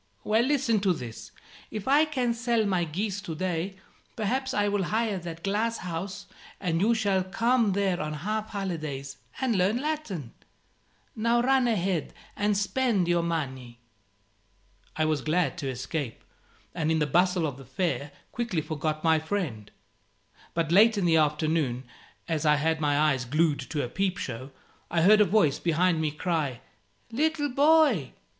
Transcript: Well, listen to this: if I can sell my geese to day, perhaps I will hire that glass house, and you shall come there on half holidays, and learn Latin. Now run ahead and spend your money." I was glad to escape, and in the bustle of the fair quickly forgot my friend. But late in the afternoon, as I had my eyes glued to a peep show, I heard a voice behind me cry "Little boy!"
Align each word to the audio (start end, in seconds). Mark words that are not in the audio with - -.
Well, 0.23 0.41
listen 0.41 0.79
to 0.79 0.93
this: 0.93 1.31
if 1.69 1.87
I 1.87 2.05
can 2.05 2.33
sell 2.33 2.65
my 2.65 2.85
geese 2.85 3.21
to 3.21 3.35
day, 3.35 3.75
perhaps 4.15 4.51
I 4.51 4.67
will 4.67 4.81
hire 4.85 5.19
that 5.19 5.43
glass 5.43 5.77
house, 5.77 6.25
and 6.59 6.81
you 6.81 6.95
shall 6.95 7.23
come 7.23 7.73
there 7.73 8.01
on 8.01 8.13
half 8.25 8.49
holidays, 8.49 9.17
and 9.39 9.55
learn 9.55 9.77
Latin. 9.79 10.33
Now 11.15 11.39
run 11.41 11.67
ahead 11.67 12.15
and 12.35 12.57
spend 12.57 13.07
your 13.07 13.21
money." 13.21 13.77
I 14.95 15.05
was 15.05 15.21
glad 15.21 15.55
to 15.59 15.69
escape, 15.69 16.23
and 16.73 16.91
in 16.91 16.97
the 16.97 17.05
bustle 17.05 17.45
of 17.45 17.57
the 17.57 17.63
fair 17.63 18.11
quickly 18.31 18.63
forgot 18.63 19.03
my 19.03 19.19
friend. 19.19 19.69
But 20.55 20.71
late 20.71 20.97
in 20.97 21.05
the 21.05 21.17
afternoon, 21.17 21.83
as 22.27 22.43
I 22.43 22.55
had 22.55 22.81
my 22.81 22.99
eyes 22.99 23.23
glued 23.23 23.59
to 23.69 23.83
a 23.83 23.87
peep 23.87 24.17
show, 24.17 24.49
I 24.89 25.03
heard 25.03 25.21
a 25.21 25.25
voice 25.25 25.59
behind 25.59 26.01
me 26.01 26.09
cry 26.09 26.61
"Little 27.11 27.49
boy!" 27.49 28.13